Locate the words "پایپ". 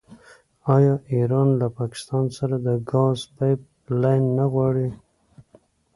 3.35-3.61